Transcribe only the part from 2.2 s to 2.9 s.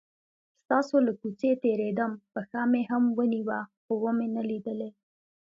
پښه مې